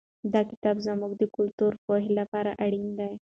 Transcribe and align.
دا 0.33 0.41
کتاب 0.49 0.75
زموږ 0.87 1.11
د 1.17 1.23
کلتوري 1.35 1.77
پوهې 1.85 2.11
لپاره 2.19 2.51
اړین 2.65 2.87
دی. 2.99 3.13